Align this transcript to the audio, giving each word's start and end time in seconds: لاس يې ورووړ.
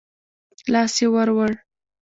لاس 0.73 0.93
يې 1.01 1.07
ورووړ. 1.13 1.51